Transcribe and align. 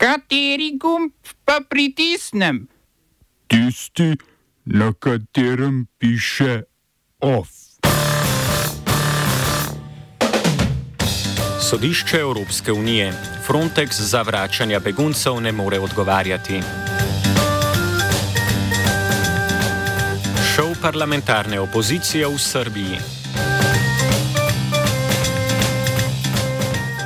Kateri 0.00 0.78
gumb 0.80 1.12
pa 1.44 1.60
pritisnem? 1.60 2.68
Tisti, 3.46 4.16
na 4.64 4.92
katerem 4.96 5.86
piše 5.98 6.62
OF. 7.20 7.48
Sodišče 11.70 12.16
Evropske 12.16 12.72
unije 12.72 13.12
Frontex 13.46 14.00
za 14.00 14.22
vračanje 14.22 14.80
beguncev 14.80 15.40
ne 15.40 15.52
more 15.52 15.80
odgovarjati. 15.80 16.62
Šov 20.54 20.80
parlamentarne 20.82 21.60
opozicije 21.60 22.26
v 22.26 22.38
Srbiji. 22.38 23.19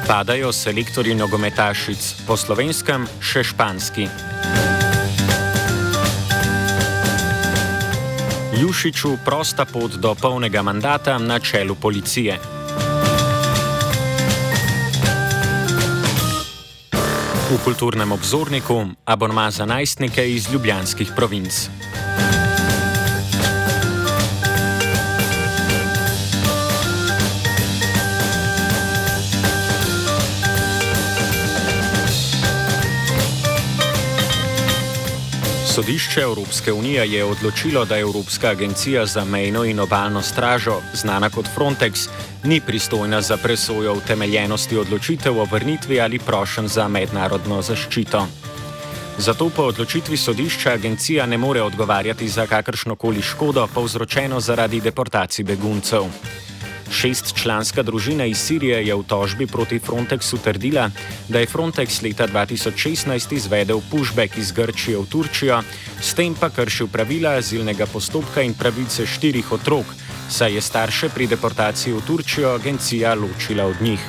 Padajo 0.05 0.52
selektorji 0.52 1.14
nogometašic, 1.16 2.29
po 2.29 2.37
slovenskem 2.37 3.07
še 3.25 3.41
španski. 3.41 4.05
Jušiču 8.61 9.16
prosta 9.25 9.64
pot 9.64 9.97
do 9.97 10.12
polnega 10.12 10.61
mandata 10.61 11.16
na 11.16 11.41
čelu 11.41 11.73
policije. 11.73 12.37
V 17.48 17.59
kulturnem 17.64 18.12
obzorniku 18.12 18.84
abonma 19.09 19.48
za 19.50 19.64
najstnike 19.64 20.20
iz 20.20 20.52
ljubljanskih 20.52 21.16
provinc. 21.16 21.94
Sodišče 35.74 36.20
Evropske 36.20 36.72
unije 36.72 37.12
je 37.12 37.25
odločilo, 37.25 37.84
da 37.84 37.98
Evropska 37.98 38.48
agencija 38.48 39.06
za 39.06 39.25
mejno 39.25 39.64
in 39.64 39.80
obaljno 39.80 40.22
stražo, 40.22 40.77
znana 40.92 41.30
kot 41.30 41.47
Frontex, 41.56 42.08
ni 42.44 42.61
pristojna 42.61 43.20
za 43.22 43.36
presojo 43.36 43.95
utemeljenosti 43.95 44.77
odločitev 44.77 45.41
o 45.41 45.45
vrnitvi 45.45 46.00
ali 46.00 46.19
prošen 46.19 46.69
za 46.69 46.89
mednarodno 46.89 47.62
zaščito. 47.62 48.27
Zato 49.19 49.50
po 49.56 49.62
odločitvi 49.62 50.17
sodišča 50.17 50.72
agencija 50.72 51.27
ne 51.27 51.39
more 51.39 51.62
odgovarjati 51.62 52.28
za 52.28 52.47
kakršnokoli 52.47 53.22
škodo 53.22 53.67
povzročeno 53.75 54.41
zaradi 54.41 54.80
deportacij 54.80 55.45
beguncev. 55.45 56.02
Šestčlanska 56.90 57.82
družina 57.82 58.24
iz 58.24 58.38
Sirije 58.38 58.80
je 58.86 58.94
v 58.94 59.04
tožbi 59.08 59.46
proti 59.46 59.78
Frontexu 59.78 60.38
trdila, 60.38 60.90
da 61.28 61.40
je 61.40 61.46
Frontex 61.46 62.02
leta 62.02 62.27
2016 62.28 63.32
izvedel 63.32 63.80
pushback 63.90 64.38
iz 64.38 64.52
Grčije 64.52 64.98
v 64.98 65.06
Turčijo, 65.06 65.62
s 66.00 66.14
tem 66.14 66.34
pa 66.34 66.50
kršil 66.50 66.88
pravila 66.88 67.36
azilnega 67.40 67.86
postopka 67.86 68.42
in 68.42 68.55
pravice 68.55 69.06
štirih 69.06 69.52
otrok, 69.52 69.86
saj 70.30 70.55
je 70.55 70.60
starše 70.60 71.08
pri 71.14 71.27
deportaciji 71.27 71.92
v 71.92 72.05
Turčijo 72.06 72.55
agencija 72.55 73.14
ločila 73.14 73.66
od 73.66 73.82
njih. 73.82 74.00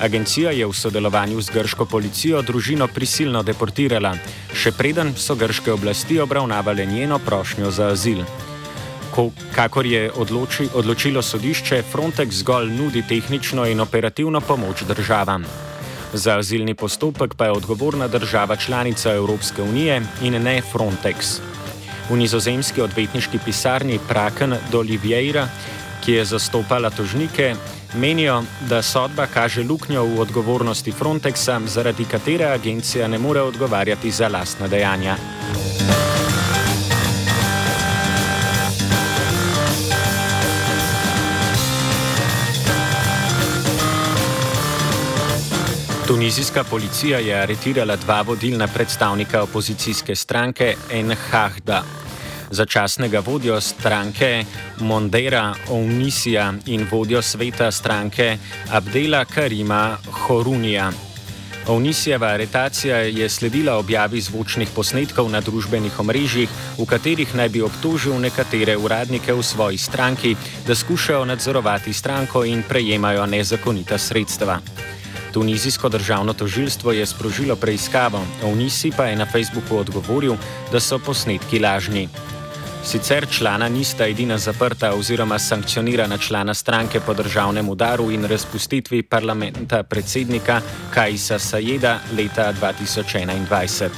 Agencija 0.00 0.50
je 0.50 0.66
v 0.66 0.72
sodelovanju 0.72 1.40
z 1.40 1.52
grško 1.52 1.84
policijo 1.84 2.40
družino 2.42 2.88
prisilno 2.88 3.42
deportirala, 3.44 4.14
še 4.56 4.72
preden 4.72 5.12
so 5.16 5.36
grške 5.36 5.72
oblasti 5.72 6.16
obravnavale 6.20 6.86
njeno 6.86 7.18
prošnjo 7.18 7.70
za 7.70 7.92
azil. 7.92 8.24
Ko, 9.10 9.30
kakor 9.54 9.86
je 9.86 10.10
odloči, 10.12 10.68
odločilo 10.74 11.22
sodišče, 11.22 11.82
Frontex 11.92 12.42
zgolj 12.44 12.70
nudi 12.70 13.02
tehnično 13.02 13.66
in 13.66 13.80
operativno 13.80 14.40
pomoč 14.40 14.82
državam. 14.86 15.44
Za 16.12 16.38
azilni 16.38 16.74
postopek 16.74 17.34
pa 17.34 17.44
je 17.44 17.50
odgovorna 17.50 18.08
država 18.08 18.56
članica 18.56 19.14
Evropske 19.14 19.62
unije 19.62 20.02
in 20.22 20.42
ne 20.42 20.62
Frontex. 20.72 21.40
V 22.10 22.16
nizozemski 22.16 22.82
odvetniški 22.82 23.38
pisarni 23.44 23.98
Praken 24.08 24.54
d'Oliveira, 24.72 25.46
ki 26.04 26.12
je 26.12 26.24
zastopala 26.24 26.90
tožnike, 26.90 27.54
menijo, 27.94 28.42
da 28.68 28.82
sodba 28.82 29.26
kaže 29.26 29.62
luknjo 29.62 30.04
v 30.04 30.20
odgovornosti 30.20 30.92
Frontexa, 30.92 31.60
zaradi 31.66 32.04
katere 32.04 32.44
agencija 32.44 33.08
ne 33.08 33.18
more 33.18 33.42
odgovarjati 33.42 34.10
za 34.10 34.28
lastna 34.28 34.68
dejanja. 34.68 35.16
Tunizijska 46.10 46.64
policija 46.64 47.18
je 47.18 47.34
aretirala 47.34 47.96
dva 47.96 48.22
vodilna 48.22 48.66
predstavnika 48.66 49.42
opozicijske 49.42 50.14
stranke 50.14 50.74
Enhahda. 50.92 51.82
Začasnega 52.50 53.20
vodjo 53.26 53.60
stranke 53.60 54.44
Mondera 54.80 55.54
Ounisija 55.68 56.54
in 56.66 56.86
vodjo 56.90 57.22
sveta 57.22 57.70
stranke 57.70 58.38
Abdela 58.70 59.24
Karima 59.24 59.96
Horunija. 60.10 60.92
Ounisijeva 61.66 62.26
aretacija 62.26 62.96
je 62.96 63.28
sledila 63.28 63.76
objavi 63.76 64.20
zvočnih 64.20 64.68
posnetkov 64.74 65.30
na 65.30 65.40
družbenih 65.40 66.00
omrežjih, 66.00 66.48
v 66.78 66.86
katerih 66.86 67.34
naj 67.34 67.48
bi 67.48 67.62
obtožil 67.62 68.18
nekatere 68.18 68.76
uradnike 68.76 69.32
v 69.32 69.42
svoji 69.42 69.78
stranki, 69.78 70.36
da 70.66 70.74
skušajo 70.74 71.24
nadzorovati 71.24 71.92
stranko 71.92 72.44
in 72.44 72.62
prejemajo 72.68 73.26
nezakonita 73.26 73.98
sredstva. 73.98 74.60
Tunizijsko 75.32 75.88
državno 75.88 76.32
tožilstvo 76.32 76.92
je 76.92 77.06
sprožilo 77.06 77.56
preiskavo, 77.56 78.26
Onisi 78.44 78.90
pa 78.96 79.04
je 79.04 79.16
na 79.16 79.26
Facebooku 79.26 79.76
odgovoril, 79.76 80.34
da 80.72 80.80
so 80.80 80.98
posnetki 80.98 81.58
lažni. 81.58 82.08
Sicer 82.84 83.26
člana 83.30 83.68
nista 83.68 84.06
edina 84.06 84.38
zaprta 84.38 84.94
oziroma 84.94 85.38
sankcionirana 85.38 86.18
člana 86.18 86.54
stranke 86.54 87.00
po 87.00 87.14
državnem 87.14 87.68
udaru 87.68 88.10
in 88.10 88.24
razpustitvi 88.24 89.02
parlamenta 89.02 89.82
predsednika 89.82 90.60
Kajsa 90.94 91.38
Sajeda 91.38 91.98
leta 92.16 92.52
2021. 92.60 93.88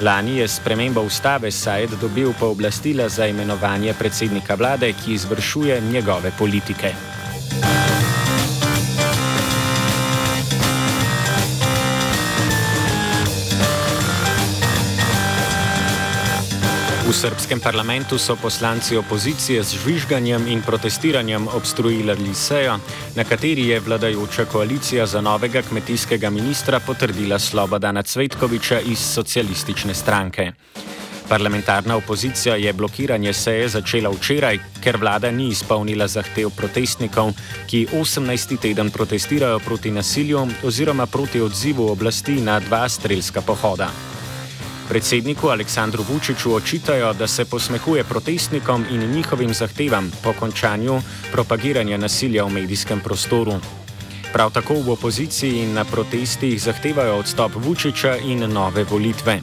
Lani 0.00 0.36
je 0.36 0.48
spremembo 0.48 1.00
ustave 1.00 1.50
Sajed 1.50 1.90
dobil 2.00 2.32
pooblastila 2.40 3.08
za 3.08 3.26
imenovanje 3.26 3.94
predsednika 3.98 4.54
vlade, 4.54 4.92
ki 4.92 5.12
izvršuje 5.12 5.80
njegove 5.80 6.32
politike. 6.38 6.92
V 17.02 17.10
srpskem 17.10 17.60
parlamentu 17.60 18.18
so 18.18 18.36
poslanci 18.38 18.96
opozicije 18.96 19.62
z 19.62 19.74
žvižganjem 19.74 20.46
in 20.46 20.62
protestiranjem 20.62 21.48
obstruirali 21.48 22.34
sejo, 22.34 22.78
na 23.16 23.24
kateri 23.24 23.66
je 23.68 23.80
vladajoča 23.80 24.44
koalicija 24.44 25.06
za 25.06 25.20
novega 25.20 25.62
kmetijskega 25.62 26.30
ministra 26.30 26.80
potrdila 26.80 27.38
Slobodana 27.38 28.02
Cvetkoviča 28.02 28.80
iz 28.80 28.98
socialistične 28.98 29.94
stranke. 29.94 30.52
Parlamentarna 31.28 31.96
opozicija 31.96 32.54
je 32.56 32.72
blokiranje 32.72 33.32
seje 33.32 33.68
začela 33.68 34.10
včeraj, 34.10 34.58
ker 34.84 34.96
vlada 34.96 35.30
ni 35.30 35.48
izpolnila 35.48 36.06
zahtev 36.06 36.50
protestnikov, 36.56 37.34
ki 37.66 37.86
18. 37.92 38.58
teden 38.62 38.90
protestirajo 38.90 39.58
proti 39.58 39.90
nasilju 39.90 40.46
oziroma 40.62 41.06
proti 41.06 41.40
odzivu 41.40 41.90
oblasti 41.90 42.40
na 42.40 42.60
dva 42.60 42.88
strelska 42.88 43.40
pohoda. 43.40 44.11
Predsedniku 44.88 45.48
Aleksandru 45.48 46.04
Vučiću 46.08 46.54
očitajo, 46.54 47.12
da 47.12 47.26
se 47.26 47.44
posmehuje 47.44 48.04
protestnikom 48.04 48.84
in 48.90 49.10
njihovim 49.10 49.54
zahtevam 49.54 50.12
po 50.22 50.32
končanju 50.32 51.00
propagiranja 51.32 51.96
nasilja 51.96 52.44
v 52.44 52.48
medijskem 52.48 53.00
prostoru. 53.00 53.54
Prav 54.32 54.50
tako 54.50 54.74
v 54.74 54.90
opoziciji 54.90 55.62
in 55.62 55.72
na 55.74 55.84
protestih 55.84 56.62
zahtevajo 56.62 57.16
odstop 57.16 57.52
Vučića 57.54 58.16
in 58.16 58.52
nove 58.52 58.84
volitve. 58.84 59.40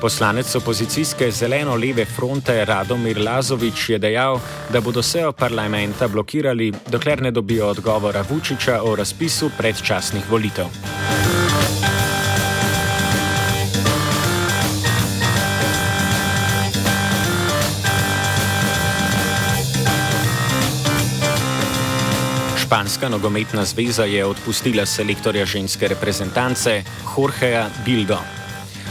Poslanec 0.00 0.54
opozicijske 0.54 1.30
zeleno-leve 1.30 2.04
fronte 2.04 2.64
Radomir 2.64 3.18
Lazovič 3.18 3.88
je 3.88 3.98
dejal, 3.98 4.40
da 4.72 4.80
bodo 4.80 5.02
sejo 5.02 5.32
parlamenta 5.32 6.08
blokirali, 6.08 6.72
dokler 6.88 7.22
ne 7.22 7.30
dobijo 7.30 7.68
odgovora 7.68 8.24
Vučića 8.30 8.80
o 8.82 8.96
razpisu 8.96 9.50
predčasnih 9.58 10.30
volitev. 10.30 10.66
Španska 22.66 23.08
nogometna 23.08 23.64
zveza 23.64 24.04
je 24.04 24.24
odpustila 24.24 24.86
selektorja 24.86 25.46
ženske 25.46 25.88
reprezentance 25.88 26.82
Jorgeja 27.16 27.68
Bildo. 27.84 28.18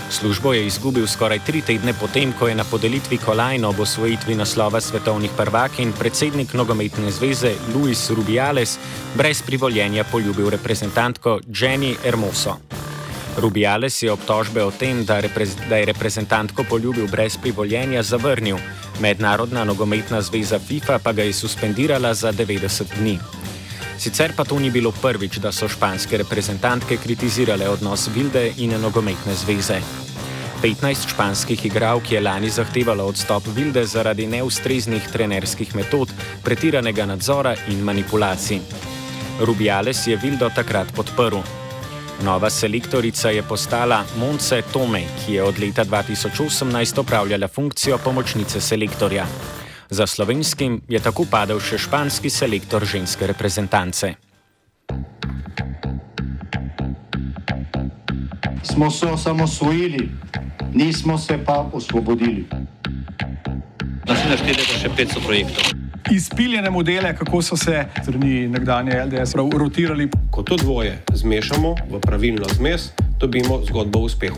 Službo 0.09 0.53
je 0.53 0.67
izgubil 0.67 1.07
skoraj 1.07 1.39
tri 1.43 1.61
tedne 1.61 1.93
potem, 1.99 2.31
ko 2.39 2.47
je 2.47 2.55
na 2.55 2.63
podelitvi 2.63 3.17
kolajno 3.17 3.69
ob 3.69 3.79
osvojitvi 3.79 4.35
naslova 4.35 4.81
svetovnih 4.81 5.31
prvak 5.37 5.79
in 5.79 5.91
predsednik 5.91 6.53
nogometne 6.53 7.11
zveze 7.11 7.51
Luis 7.75 8.09
Rubiales 8.09 8.77
brez 9.15 9.41
privoljenja 9.41 10.03
poljubil 10.03 10.49
reprezentantko 10.49 11.39
Jenny 11.47 11.95
Hermoso. 12.03 12.55
Rubiales 13.37 14.03
je 14.03 14.11
obtožbe 14.11 14.63
o 14.63 14.71
tem, 14.71 15.03
da, 15.05 15.19
reprez 15.19 15.57
da 15.69 15.75
je 15.75 15.85
reprezentantko 15.85 16.63
poljubil 16.63 17.07
brez 17.11 17.35
privoljenja, 17.37 18.03
zavrnil. 18.03 18.57
Mednarodna 18.99 19.63
nogometna 19.63 20.21
zveza 20.21 20.59
FIFA 20.59 20.99
pa 20.99 21.11
ga 21.11 21.23
je 21.23 21.33
suspendirala 21.33 22.13
za 22.13 22.31
90 22.31 22.95
dni. 22.99 23.19
Sicer 23.97 24.33
pa 24.35 24.43
to 24.43 24.59
ni 24.59 24.69
bilo 24.71 24.91
prvič, 24.91 25.37
da 25.37 25.51
so 25.51 25.67
španske 25.67 26.17
reprezentantke 26.17 26.97
kritizirale 26.97 27.69
odnos 27.69 28.09
Vilde 28.15 28.51
in 28.57 28.75
nogometne 28.81 29.35
zveze. 29.35 29.79
15 30.61 31.09
španskih 31.09 31.65
igralk 31.65 32.11
je 32.11 32.21
lani 32.21 32.49
zahtevalo 32.49 33.05
odstop 33.05 33.43
Vilde 33.55 33.85
zaradi 33.85 34.27
neustreznih 34.27 35.07
trenerskih 35.13 35.75
metod, 35.75 36.11
pretiranega 36.43 37.05
nadzora 37.05 37.55
in 37.69 37.83
manipulacij. 37.83 38.59
Rubiales 39.39 40.07
je 40.07 40.17
Vildo 40.17 40.49
takrat 40.49 40.91
podprl. 40.95 41.39
Nova 42.23 42.49
selektorica 42.49 43.29
je 43.29 43.43
postala 43.43 44.03
Monse 44.17 44.61
Tome, 44.73 45.03
ki 45.25 45.33
je 45.33 45.43
od 45.43 45.59
leta 45.59 45.85
2018 45.85 46.99
opravljala 46.99 47.47
funkcijo 47.47 47.97
pomočnice 47.97 48.61
selektorja. 48.61 49.25
Za 49.89 50.07
slovenskim 50.07 50.81
je 50.89 50.99
tako 50.99 51.25
padel 51.31 51.59
še 51.59 51.77
španski 51.77 52.29
selektor 52.29 52.85
ženske 52.85 53.27
reprezentance. 53.27 54.13
Smo 58.63 58.91
se 58.91 59.07
osamosvojili, 59.07 60.09
nismo 60.73 61.17
se 61.17 61.37
pa 61.45 61.69
osvobodili. 61.73 62.45
Naslednje 64.05 64.37
štiri 64.37 64.61
leta 64.61 64.79
še 64.81 64.89
500 64.89 65.25
projektov 65.25 65.85
izpiljene 66.11 66.69
modele, 66.69 67.15
kako 67.15 67.41
so 67.41 67.57
se 67.57 67.85
strani 68.01 68.47
nekdanje 68.47 69.05
LDS 69.05 69.35
rotirali. 69.35 70.09
Ko 70.31 70.43
to 70.43 70.57
dvoje 70.57 71.03
zmešamo 71.13 71.75
v 71.89 71.99
pravilno 71.99 72.45
zmes, 72.55 72.89
dobimo 73.19 73.61
zgodbo 73.65 73.99
o 73.99 74.01
uspehu. 74.01 74.37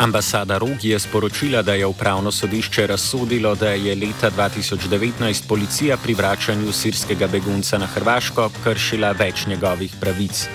Ambasada 0.00 0.58
Rog 0.58 0.84
je 0.84 0.98
sporočila, 0.98 1.62
da 1.62 1.74
je 1.74 1.86
upravno 1.86 2.30
sodišče 2.32 2.86
razsodilo, 2.86 3.54
da 3.54 3.68
je 3.70 3.94
leta 3.94 4.30
2019 4.30 5.48
policija 5.48 5.96
pri 5.96 6.14
vračanju 6.14 6.72
sirskega 6.72 7.26
begunca 7.26 7.78
na 7.78 7.86
Hrvaško 7.86 8.50
kršila 8.64 9.12
več 9.12 9.44
njegovih 9.46 9.92
pravic. 10.00 10.48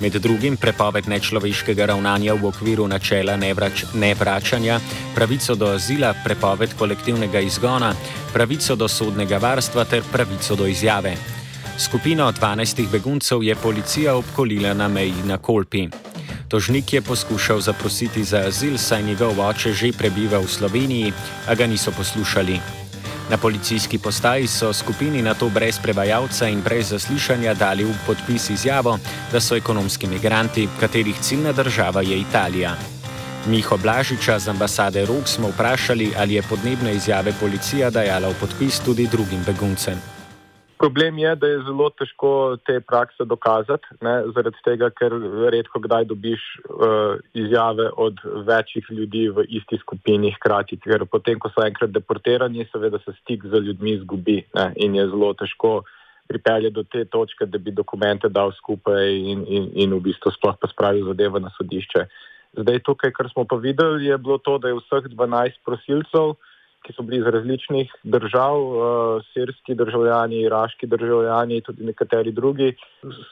Med 0.00 0.12
drugim 0.12 0.56
prepoved 0.56 1.08
nečloveškega 1.08 1.86
ravnanja 1.86 2.34
v 2.34 2.46
okviru 2.46 2.86
načela 2.88 3.36
nevrač, 3.36 3.84
nevračanja, 3.94 4.78
pravico 5.14 5.54
do 5.54 5.74
azila, 5.74 6.14
prepoved 6.24 6.78
kolektivnega 6.78 7.40
izgona, 7.40 7.94
pravico 8.32 8.76
do 8.76 8.88
sodnega 8.88 9.42
varstva 9.42 9.84
ter 9.84 10.06
pravico 10.12 10.54
do 10.54 10.66
izjave. 10.66 11.16
Skupino 11.78 12.32
12 12.32 12.90
beguncev 12.92 13.42
je 13.42 13.54
policija 13.54 14.14
obkolila 14.16 14.74
na 14.74 14.88
meji 14.88 15.24
na 15.24 15.38
Kolpi. 15.38 15.88
Tožnik 16.48 16.92
je 16.92 17.02
poskušal 17.02 17.60
zaprositi 17.60 18.24
za 18.24 18.38
azil, 18.46 18.78
saj 18.78 19.02
njegov 19.02 19.40
oče 19.40 19.72
že 19.72 19.90
prebiva 19.92 20.38
v 20.38 20.46
Sloveniji, 20.46 21.12
a 21.48 21.54
ga 21.54 21.66
niso 21.66 21.90
poslušali. 21.90 22.60
Na 23.30 23.36
policijski 23.36 23.98
postaji 23.98 24.46
so 24.46 24.72
skupini 24.72 25.22
na 25.22 25.34
to 25.34 25.48
brez 25.48 25.78
prevajalca 25.82 26.48
in 26.48 26.62
brez 26.62 26.94
zaslišanja 26.94 27.54
dali 27.54 27.84
v 27.84 27.94
podpis 28.06 28.50
izjavo, 28.50 28.98
da 29.32 29.40
so 29.40 29.56
ekonomski 29.56 30.06
migranti, 30.06 30.68
katerih 30.80 31.18
ciljna 31.20 31.52
država 31.52 32.02
je 32.02 32.20
Italija. 32.20 32.76
Miho 33.46 33.76
Blažiča 33.76 34.38
z 34.38 34.48
ambasade 34.48 35.06
Rok 35.06 35.28
smo 35.28 35.48
vprašali, 35.48 36.12
ali 36.18 36.34
je 36.34 36.42
podnebne 36.42 36.94
izjave 36.94 37.32
policija 37.40 37.90
dajala 37.90 38.28
v 38.28 38.34
podpis 38.40 38.78
tudi 38.80 39.06
drugim 39.06 39.42
beguncem. 39.46 40.15
Problem 40.78 41.18
je, 41.18 41.30
da 41.36 41.48
je 41.48 41.60
zelo 41.64 41.86
težko 41.90 42.30
te 42.66 42.80
prakse 42.84 43.24
dokazati, 43.24 43.96
ne, 44.04 44.14
zaradi 44.36 44.60
tega, 44.64 44.90
ker 44.92 45.14
redko 45.52 45.80
kdaj 45.80 46.04
dobiš 46.10 46.42
uh, 46.68 47.16
izjave 47.32 47.88
od 47.96 48.20
večjih 48.48 48.90
ljudi 48.90 49.28
v 49.32 49.46
isti 49.48 49.78
skupini 49.80 50.34
hkrati. 50.36 50.76
Ker 50.84 51.06
potem, 51.08 51.40
ko 51.40 51.48
so 51.54 51.64
enkrat 51.64 51.94
deportirani, 51.94 52.68
seveda 52.72 53.00
se 53.04 53.16
stik 53.22 53.46
z 53.48 53.62
ljudmi 53.68 53.94
izgubi 53.96 54.42
ne, 54.54 54.66
in 54.76 54.98
je 55.00 55.06
zelo 55.14 55.32
težko 55.40 55.78
pripeljati 56.28 56.74
do 56.74 56.82
te 56.82 57.04
točke, 57.04 57.46
da 57.46 57.58
bi 57.58 57.72
dokumente 57.72 58.28
dal 58.28 58.52
skupaj 58.52 59.14
in, 59.16 59.46
in, 59.48 59.70
in 59.74 59.94
v 59.96 60.02
bistvu 60.10 60.34
sploh 60.34 60.58
pa 60.60 60.68
spravil 60.68 61.06
zadevo 61.08 61.40
na 61.40 61.54
sodišče. 61.56 62.04
Zdaj, 62.60 62.82
tukaj, 62.84 63.14
kar 63.16 63.30
smo 63.32 63.46
pa 63.48 63.56
videli, 63.56 64.10
je 64.10 64.18
bilo 64.18 64.36
to, 64.38 64.58
da 64.58 64.68
je 64.68 64.76
vseh 64.82 65.08
12 65.14 65.64
prosilcev 65.64 66.36
ki 66.86 66.94
so 66.94 67.02
bili 67.02 67.18
iz 67.20 67.26
različnih 67.34 67.92
držav, 68.04 68.62
uh, 68.62 69.24
sirski 69.32 69.74
državljani, 69.74 70.40
iraški 70.46 70.86
državljani, 70.86 71.60
tudi 71.66 71.84
nekateri 71.84 72.32
drugi, 72.32 72.72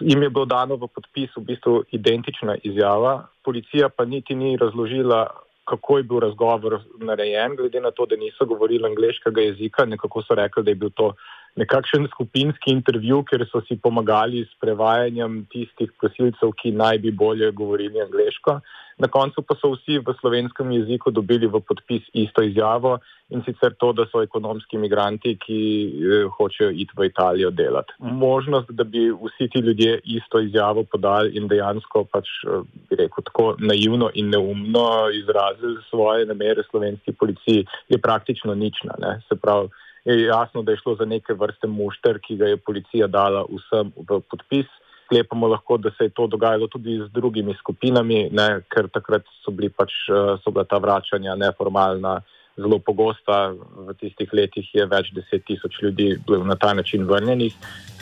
jim 0.00 0.22
je 0.22 0.30
bilo 0.30 0.44
dano 0.44 0.76
v 0.76 0.88
podpis 0.90 1.36
v 1.36 1.44
bistvu 1.52 1.84
identična 1.92 2.56
izjava. 2.62 3.14
Policija 3.44 3.88
pa 3.88 4.04
niti 4.04 4.34
ni 4.34 4.56
razložila, 4.56 5.26
kako 5.64 5.98
je 5.98 6.02
bil 6.02 6.20
razgovor 6.20 6.80
narejen, 7.00 7.56
glede 7.56 7.80
na 7.80 7.90
to, 7.90 8.06
da 8.06 8.16
niso 8.16 8.44
govorili 8.44 8.88
angliškega 8.90 9.40
jezika, 9.40 9.84
nekako 9.84 10.22
so 10.22 10.34
rekli, 10.34 10.64
da 10.64 10.70
je 10.70 10.80
bil 10.82 10.90
to 10.90 11.14
nekakšen 11.60 12.08
skupinski 12.10 12.72
intervju, 12.74 13.22
ker 13.30 13.44
so 13.50 13.62
si 13.68 13.76
pomagali 13.78 14.42
s 14.44 14.56
prevajanjem 14.62 15.44
tistih 15.52 15.92
prosilcev, 16.00 16.54
ki 16.58 16.74
naj 16.74 16.98
bi 17.04 17.14
bolje 17.14 17.50
govorili 17.52 18.02
angliško. 18.02 18.58
Na 18.98 19.08
koncu 19.10 19.42
pa 19.42 19.56
so 19.58 19.72
vsi 19.72 19.98
v 19.98 20.14
slovenskem 20.20 20.70
jeziku 20.70 21.10
dobili 21.10 21.48
v 21.50 21.58
podpis 21.66 22.02
isto 22.14 22.42
izjavo 22.42 22.98
in 23.34 23.42
sicer 23.42 23.74
to, 23.78 23.90
da 23.92 24.04
so 24.06 24.22
ekonomski 24.22 24.76
imigranti, 24.76 25.34
ki 25.40 25.58
eh, 25.58 26.26
hočejo 26.36 26.70
iti 26.70 26.94
v 26.96 27.08
Italijo 27.08 27.50
delati. 27.50 27.94
Možnost, 27.98 28.70
da 28.70 28.84
bi 28.84 29.08
vsi 29.10 29.48
ti 29.50 29.58
ljudje 29.58 29.98
isto 30.04 30.40
izjavo 30.40 30.84
podali 30.84 31.34
in 31.34 31.48
dejansko 31.48 32.04
pač, 32.12 32.30
eh, 32.46 32.60
bi 32.90 33.00
rekel, 33.02 33.24
tako 33.30 33.54
naivno 33.58 34.10
in 34.14 34.30
neumno 34.30 35.10
izrazili 35.10 35.82
svoje 35.90 36.26
namere 36.26 36.62
slovenski 36.70 37.12
policiji, 37.12 37.66
je 37.88 37.98
praktično 37.98 38.54
nična. 38.54 38.94
Ne? 38.98 39.18
Se 39.28 39.34
pravi, 39.34 39.68
je 40.04 40.24
jasno, 40.26 40.62
da 40.62 40.72
je 40.72 40.80
šlo 40.82 40.96
za 41.00 41.04
neke 41.04 41.34
vrste 41.34 41.66
mušter, 41.66 42.18
ki 42.20 42.36
ga 42.36 42.52
je 42.52 42.56
policija 42.56 43.06
dala 43.06 43.44
vsem 43.48 43.92
v 43.96 44.20
podpis 44.30 44.68
sklepamo 45.04 45.46
lahko, 45.46 45.76
da 45.76 45.90
se 45.90 46.04
je 46.04 46.10
to 46.10 46.26
dogajalo 46.26 46.66
tudi 46.66 46.98
z 46.98 47.12
drugimi 47.12 47.54
skupinami, 47.54 48.28
ne, 48.32 48.60
ker 48.68 48.88
takrat 48.88 49.22
so, 49.44 49.50
bili 49.50 49.68
pač, 49.68 49.92
eh, 50.08 50.36
so 50.42 50.50
bila 50.50 50.64
ta 50.64 50.78
vračanja 50.78 51.34
neformalna 51.34 52.20
zelo 52.56 52.78
pogosta. 52.78 53.52
V 53.88 53.94
tistih 54.00 54.28
letih 54.32 54.74
je 54.74 54.86
več 54.86 55.10
deset 55.14 55.44
tisoč 55.46 55.82
ljudi 55.82 56.14
bilo 56.26 56.44
na 56.44 56.56
ta 56.56 56.74
način 56.74 57.04
vrnjenih 57.04 57.54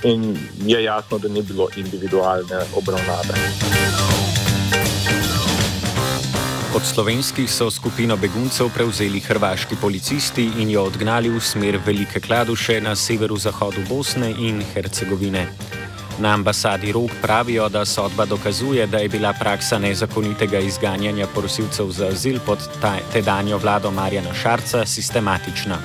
in 0.04 0.36
je 0.66 0.82
jasno, 0.84 1.18
da 1.18 1.28
ni 1.28 1.42
bilo 1.42 1.68
individualne 1.76 2.60
obravnave. 2.76 4.21
Od 6.74 6.82
slovenskih 6.82 7.50
so 7.52 7.70
skupino 7.70 8.16
beguncev 8.16 8.70
prevzeli 8.74 9.20
hrvaški 9.20 9.76
policisti 9.80 10.46
in 10.58 10.70
jo 10.70 10.86
odgnali 10.88 11.28
v 11.28 11.40
smer 11.40 11.76
Velike 11.86 12.20
Kladuše 12.20 12.80
na 12.80 12.94
severu-zahodu 12.96 13.82
Bosne 13.88 14.30
in 14.30 14.62
Hercegovine. 14.74 15.46
Na 16.18 16.32
ambasadi 16.34 16.92
Rog 16.92 17.10
pravijo, 17.22 17.68
da 17.68 17.84
sodba 17.84 18.24
dokazuje, 18.24 18.86
da 18.86 18.98
je 18.98 19.08
bila 19.08 19.32
praksa 19.32 19.78
nezakonitega 19.78 20.58
izganjanja 20.58 21.26
prosilcev 21.26 21.90
za 21.90 22.06
azil 22.06 22.40
pod 22.46 22.58
tedanjo 23.12 23.58
vlado 23.58 23.90
Marjana 23.90 24.34
Šarca 24.34 24.86
sistematična. 24.86 25.78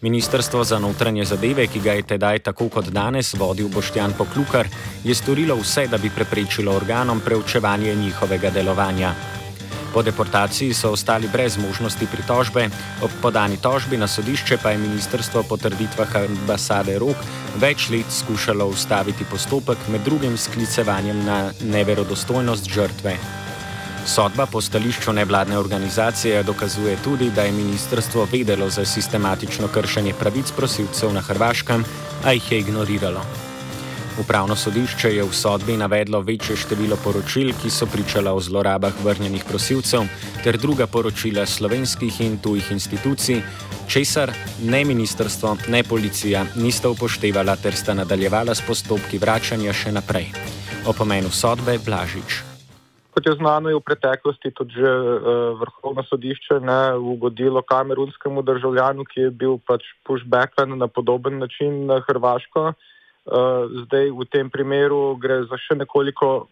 Ministrstvo 0.00 0.64
za 0.64 0.78
notranje 0.78 1.24
zadeve, 1.24 1.66
ki 1.66 1.80
ga 1.80 1.92
je 1.92 2.02
tedaj 2.02 2.38
tako 2.38 2.68
kot 2.68 2.90
danes 2.90 3.34
vodil 3.34 3.68
Boštjan 3.68 4.12
Poklukar, 4.18 4.66
je 5.04 5.14
storilo 5.14 5.54
vse, 5.56 5.86
da 5.86 5.98
bi 5.98 6.10
preprečilo 6.10 6.74
organom 6.76 7.20
preučevanje 7.20 7.94
njihovega 7.94 8.50
delovanja. 8.50 9.14
Po 9.94 10.02
deportaciji 10.02 10.74
so 10.74 10.90
ostali 10.90 11.28
brez 11.32 11.56
možnosti 11.56 12.06
pritožbe, 12.10 12.66
ob 13.02 13.10
podani 13.22 13.56
tožbi 13.62 13.96
na 13.96 14.08
sodišče 14.10 14.58
pa 14.62 14.70
je 14.70 14.78
ministrstvo 14.78 15.42
po 15.42 15.56
trditvah 15.56 16.16
ambasade 16.16 16.98
Rok 16.98 17.22
več 17.62 17.86
let 17.94 18.10
skušalo 18.10 18.66
ustaviti 18.66 19.24
postopek, 19.30 19.78
med 19.88 20.02
drugim 20.02 20.34
sklicevanjem 20.36 21.22
na 21.24 21.38
neverodostojnost 21.62 22.66
žrtve. 22.66 23.14
Sodba 24.06 24.46
po 24.50 24.60
stališču 24.60 25.12
nevladne 25.12 25.58
organizacije 25.58 26.42
dokazuje 26.42 26.98
tudi, 27.04 27.30
da 27.30 27.46
je 27.46 27.52
ministrstvo 27.52 28.26
vedelo 28.32 28.70
za 28.70 28.84
sistematično 28.84 29.68
kršenje 29.68 30.18
pravic 30.18 30.50
prosilcev 30.56 31.14
na 31.14 31.20
Hrvaškem, 31.20 31.84
a 32.24 32.32
jih 32.32 32.52
je 32.52 32.58
ignoriralo. 32.58 33.22
Upravno 34.20 34.54
sodišče 34.54 35.08
je 35.10 35.22
v 35.26 35.34
sodbi 35.34 35.74
navedlo 35.76 36.20
večje 36.22 36.54
število 36.56 36.94
poročil, 37.02 37.48
ki 37.58 37.70
so 37.70 37.86
pričala 37.90 38.30
o 38.30 38.40
zlorabah 38.40 38.94
vrnjenih 39.04 39.42
prosilcev, 39.48 40.06
ter 40.44 40.54
druga 40.54 40.86
poročila 40.86 41.42
slovenskih 41.46 42.20
in 42.22 42.38
tujih 42.38 42.70
institucij, 42.70 43.42
česar 43.90 44.30
ne 44.62 44.84
ministrstvo, 44.84 45.56
ne 45.68 45.82
policija 45.82 46.44
nista 46.54 46.94
upoštevala 46.94 47.56
ter 47.56 47.74
sta 47.74 47.94
nadaljevala 47.94 48.54
s 48.54 48.62
postopki 48.62 49.18
vračanja 49.18 49.74
še 49.74 49.90
naprej. 49.98 50.30
O 50.86 50.94
pomenu 50.94 51.34
sodbe 51.34 51.80
Blažič. 51.82 52.38
Kot 53.10 53.26
je 53.26 53.34
znano, 53.34 53.74
je 53.74 53.82
v 53.82 53.82
preteklosti 53.82 54.54
tudi 54.54 54.78
že 54.78 54.90
uh, 54.94 55.58
vrhovno 55.58 56.06
sodišče 56.06 56.62
ne, 56.62 56.94
ugodilo 56.98 57.66
kamerunskemu 57.66 58.42
državljanu, 58.46 59.10
ki 59.10 59.26
je 59.26 59.30
bil 59.30 59.58
pač 59.66 59.82
pushbackan 60.06 60.78
na 60.78 60.86
podoben 60.86 61.38
način 61.42 61.86
na 61.86 61.98
Hrvaško. 62.06 62.70
Eh, 62.70 62.93
zdaj 63.84 64.10
v 64.12 64.26
tem 64.30 64.50
primeru 64.50 65.16
gre 65.16 65.44
za 65.48 65.56
še 65.56 65.78
nekoliko 65.80 66.48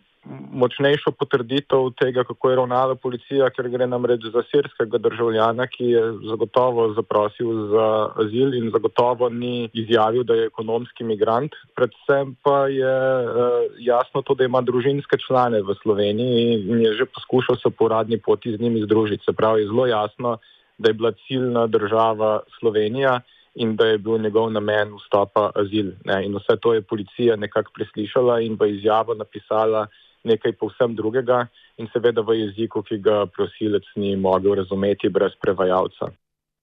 močnejšo 0.52 1.10
potrditev 1.18 1.88
tega, 1.98 2.22
kako 2.24 2.50
je 2.50 2.56
ravnala 2.56 2.94
policija, 2.94 3.48
ker 3.50 3.66
gre 3.72 3.88
namreč 3.90 4.28
za 4.30 4.44
sirskega 4.50 5.00
državljana, 5.02 5.66
ki 5.66 5.88
je 5.96 6.02
zagotovo 6.30 6.92
zaprosil 6.94 7.50
za 7.72 7.86
azil 8.22 8.54
in 8.54 8.70
zagotovo 8.70 9.28
ni 9.28 9.68
izjavil, 9.74 10.22
da 10.22 10.38
je 10.38 10.46
ekonomski 10.46 11.04
migrant. 11.04 11.58
Predvsem 11.74 12.36
pa 12.42 12.68
je 12.70 12.94
uh, 12.94 13.66
jasno 13.82 14.22
to, 14.22 14.38
da 14.38 14.46
ima 14.46 14.62
družinske 14.62 15.18
člane 15.26 15.62
v 15.62 15.74
Sloveniji 15.82 16.62
in 16.70 16.86
je 16.86 16.94
že 17.02 17.10
poskušal 17.10 17.58
se 17.58 17.70
po 17.70 17.90
uradni 17.90 18.18
poti 18.18 18.54
z 18.54 18.62
njimi 18.62 18.86
združiti. 18.86 19.24
Se 19.24 19.32
pravi, 19.32 19.66
zelo 19.66 19.86
jasno, 19.86 20.38
da 20.78 20.90
je 20.90 20.94
bila 20.94 21.12
ciljna 21.26 21.66
država 21.66 22.40
Slovenija 22.60 23.20
in 23.54 23.76
da 23.76 23.86
je 23.86 23.98
bil 23.98 24.18
njegov 24.18 24.50
namen 24.52 24.94
vstopa 24.96 25.50
azil. 25.54 25.92
Ne. 26.04 26.24
In 26.26 26.36
vse 26.36 26.56
to 26.60 26.74
je 26.74 26.82
policija 26.82 27.36
nekako 27.36 27.72
preslišala 27.74 28.40
in 28.40 28.56
v 28.60 28.70
izjavo 28.76 29.14
napisala 29.14 29.86
nekaj 30.24 30.52
povsem 30.52 30.96
drugega 30.96 31.46
in 31.76 31.88
seveda 31.92 32.22
v 32.22 32.38
jeziku, 32.38 32.82
ki 32.82 32.98
ga 32.98 33.26
prosilec 33.26 33.84
ni 33.96 34.16
mogel 34.16 34.54
razumeti 34.54 35.08
brez 35.08 35.32
prevajalca 35.40 36.12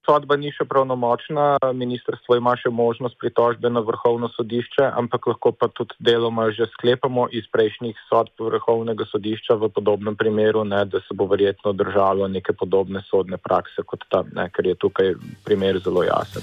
sodba 0.09 0.39
ni 0.41 0.49
še 0.49 0.65
pravnomočna, 0.65 1.59
ministrstvo 1.77 2.39
ima 2.39 2.55
še 2.57 2.71
možnost 2.73 3.19
pritožbe 3.21 3.69
na 3.69 3.83
vrhovno 3.85 4.31
sodišče, 4.33 4.87
ampak 4.97 5.29
lahko 5.29 5.53
pa 5.53 5.69
tudi 5.69 5.93
deloma 6.01 6.49
že 6.49 6.65
sklepamo 6.73 7.27
iz 7.29 7.45
prejšnjih 7.53 7.93
sodb 8.09 8.41
vrhovnega 8.41 9.05
sodišča 9.11 9.59
v 9.61 9.69
podobnem 9.69 10.17
primeru, 10.17 10.65
ne, 10.65 10.81
da 10.89 11.03
se 11.05 11.13
bo 11.13 11.29
verjetno 11.29 11.75
držalo 11.77 12.25
neke 12.25 12.57
podobne 12.57 13.05
sodne 13.05 13.37
prakse 13.37 13.85
kot 13.85 14.09
ta, 14.09 14.25
ne, 14.33 14.49
ker 14.49 14.73
je 14.73 14.79
tukaj 14.81 15.13
primer 15.45 15.77
zelo 15.85 16.01
jasen. 16.07 16.41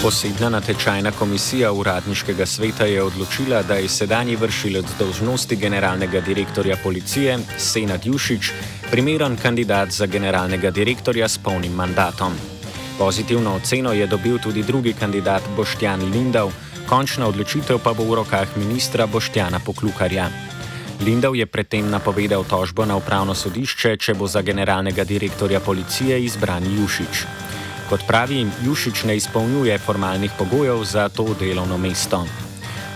Posebna 0.00 0.48
natečajna 0.48 1.12
komisija 1.12 1.74
uradniškega 1.76 2.46
sveta 2.48 2.88
je 2.88 3.02
odločila, 3.04 3.60
da 3.68 3.76
je 3.76 3.88
sedanji 3.92 4.38
vršilec 4.40 4.96
dolžnosti 4.96 5.60
generalnega 5.60 6.24
direktorja 6.24 6.80
policije 6.80 7.36
Senad 7.60 8.08
Jušič 8.08 8.79
primeren 8.90 9.36
kandidat 9.36 9.90
za 9.90 10.06
generalnega 10.06 10.70
direktorja 10.70 11.28
s 11.28 11.38
polnim 11.38 11.72
mandatom. 11.72 12.32
Pozitivno 12.98 13.54
oceno 13.54 13.92
je 13.92 14.06
dobil 14.06 14.38
tudi 14.38 14.62
drugi 14.62 14.92
kandidat 14.92 15.42
Boštjan 15.56 16.10
Lindav, 16.10 16.50
končna 16.88 17.28
odločitev 17.28 17.78
pa 17.78 17.94
bo 17.94 18.04
v 18.04 18.14
rokah 18.14 18.56
ministra 18.56 19.06
Boštjana 19.06 19.60
Poklukarja. 19.62 20.26
Lindav 21.06 21.36
je 21.36 21.46
predtem 21.46 21.90
napovedal 21.90 22.44
tožbo 22.44 22.84
na 22.84 22.96
upravno 22.96 23.34
sodišče, 23.34 23.96
če 23.96 24.14
bo 24.14 24.26
za 24.26 24.42
generalnega 24.42 25.04
direktorja 25.04 25.60
policije 25.60 26.18
izbran 26.24 26.66
Jušič. 26.66 27.24
Kot 27.88 28.06
pravi, 28.06 28.46
Jušič 28.66 29.04
ne 29.04 29.16
izpolnjuje 29.16 29.78
formalnih 29.78 30.30
pogojev 30.38 30.84
za 30.84 31.08
to 31.08 31.30
delovno 31.38 31.78
mesto. 31.78 32.49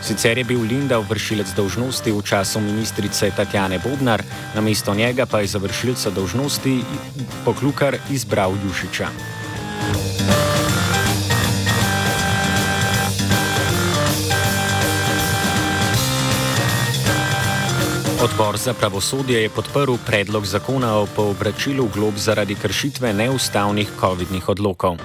Sicer 0.04 0.37
je 0.38 0.44
bil 0.44 0.61
Linda 0.61 0.99
vršilec 1.00 1.49
dolžnosti 1.56 2.12
v 2.12 2.20
času 2.20 2.61
ministrice 2.61 3.30
Tatjane 3.32 3.80
Bobnar, 3.80 4.20
namesto 4.52 4.94
njega 4.94 5.25
pa 5.25 5.40
je 5.40 5.46
za 5.46 5.58
vršilca 5.58 6.11
dolžnosti 6.11 6.84
poklukar 7.44 7.96
izbral 8.12 8.52
Jušiča. 8.52 9.08
Odbor 18.20 18.56
za 18.56 18.75
pravosodje 18.76 19.42
je 19.42 19.49
podprl 19.49 19.96
predlog 20.06 20.44
zakona 20.46 21.00
o 21.00 21.06
poobračilu 21.06 21.88
glob 21.94 22.20
zaradi 22.20 22.54
kršitve 22.54 23.12
neustavnih 23.12 23.88
COVID-19 24.00 24.52
odlokov. 24.52 25.00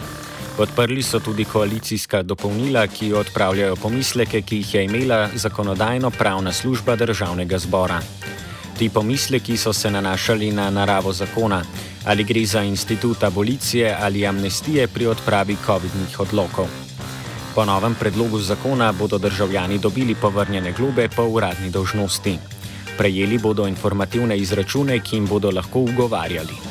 Podprli 0.59 1.03
so 1.03 1.19
tudi 1.23 1.45
koalicijska 1.45 2.19
dopolnila, 2.23 2.81
ki 2.87 3.13
odpravljajo 3.13 3.75
pomisleke, 3.75 4.41
ki 4.41 4.57
jih 4.57 4.73
je 4.73 4.81
imela 4.83 5.29
zakonodajno-pravna 5.35 6.51
služba 6.53 6.95
državnega 6.95 7.57
zbora. 7.57 8.01
Ti 8.77 8.89
pomisleki 8.89 9.57
so 9.57 9.73
se 9.73 9.91
nanašali 9.91 10.51
na 10.51 10.69
naravo 10.69 11.13
zakona, 11.13 11.61
ali 12.05 12.23
gre 12.23 12.45
za 12.45 12.63
institut 12.63 13.23
abolicije 13.23 13.97
ali 14.01 14.25
amnestije 14.27 14.87
pri 14.87 15.05
odpravi 15.05 15.55
COVID-19 15.67 16.21
odlokov. 16.21 16.67
Po 17.55 17.65
novem 17.65 17.95
predlogu 17.95 18.39
zakona 18.39 18.91
bodo 18.91 19.17
državljani 19.17 19.77
dobili 19.77 20.15
povrnjene 20.15 20.71
globe 20.71 21.07
po 21.15 21.23
uradni 21.23 21.69
dolžnosti. 21.69 22.37
Prejeli 22.97 23.37
bodo 23.37 23.67
informativne 23.67 24.37
izračune, 24.37 24.99
ki 24.99 25.15
jim 25.15 25.27
bodo 25.27 25.51
lahko 25.51 25.79
ugovarjali. 25.79 26.68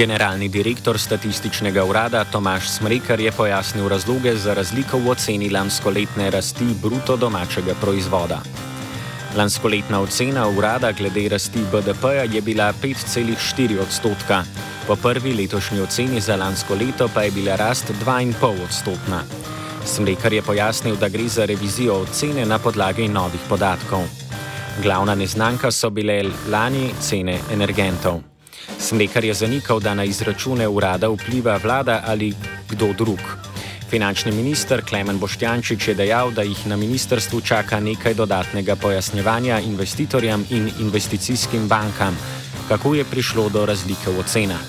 Generalni 0.00 0.48
direktor 0.48 0.98
statističnega 0.98 1.82
urada 1.84 2.24
Tomaš 2.24 2.68
Smrekar 2.68 3.20
je 3.20 3.32
pojasnil 3.32 3.88
razloge 3.88 4.32
za 4.36 4.54
razliko 4.54 4.98
v 4.98 5.10
oceni 5.12 5.50
lanskoletne 5.50 6.30
rasti 6.30 6.64
bruto 6.82 7.16
domačega 7.16 7.74
proizvoda. 7.80 8.38
Lanskoletna 9.36 10.00
ocena 10.00 10.46
urada 10.48 10.92
glede 10.92 11.28
rasti 11.28 11.60
BDP-ja 11.72 12.24
je 12.24 12.40
bila 12.40 12.72
5,4 12.72 13.80
odstotka, 13.82 14.44
po 14.86 14.96
prvi 14.96 15.34
letošnji 15.34 15.80
oceni 15.80 16.20
za 16.20 16.36
lansko 16.36 16.74
leto 16.74 17.10
pa 17.14 17.22
je 17.22 17.30
bila 17.30 17.56
rast 17.56 17.92
2,5 18.04 18.64
odstotna. 18.64 19.20
Smrekar 19.84 20.32
je 20.32 20.42
pojasnil, 20.42 20.96
da 20.96 21.08
gre 21.08 21.28
za 21.28 21.44
revizijo 21.44 22.00
ocene 22.00 22.46
na 22.46 22.58
podlagi 22.58 23.08
novih 23.08 23.40
podatkov. 23.48 24.08
Glavna 24.82 25.14
neznanka 25.14 25.70
so 25.70 25.90
bile 25.90 26.24
lani 26.48 26.90
cene 27.00 27.38
energentov. 27.52 28.29
Smekar 28.90 29.24
je 29.24 29.34
zanikal, 29.34 29.78
da 29.80 29.94
na 29.94 30.02
izračune 30.04 30.66
urada 30.68 31.08
vpliva 31.08 31.60
vlada 31.62 32.02
ali 32.06 32.32
kdo 32.68 32.88
drug. 32.92 33.20
Finančni 33.90 34.32
minister 34.32 34.82
Klemen 34.82 35.18
Boštjančič 35.18 35.88
je 35.88 35.94
dejal, 35.94 36.32
da 36.34 36.42
jih 36.42 36.66
na 36.66 36.76
ministrstvu 36.76 37.40
čaka 37.40 37.78
nekaj 37.80 38.14
dodatnega 38.18 38.74
pojasnjevanja 38.76 39.60
investitorjem 39.60 40.44
in 40.50 40.70
investicijskim 40.80 41.68
bankam, 41.68 42.18
kako 42.68 42.94
je 42.94 43.04
prišlo 43.04 43.48
do 43.48 43.66
razlike 43.66 44.10
v 44.10 44.18
ocenah. 44.18 44.66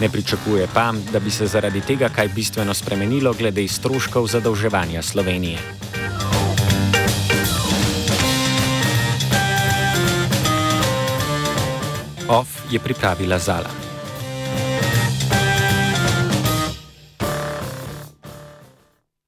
Ne 0.00 0.08
pričakuje 0.08 0.68
pa, 0.74 0.92
da 1.12 1.18
bi 1.18 1.30
se 1.30 1.46
zaradi 1.46 1.80
tega 1.80 2.08
kaj 2.08 2.28
bistveno 2.28 2.74
spremenilo 2.74 3.34
glede 3.34 3.68
stroškov 3.68 4.26
zadolževanja 4.26 5.02
Slovenije. 5.02 5.58
OF 12.28 12.72
je 12.74 12.78
pripravila 12.82 13.38
Zala. 13.38 13.85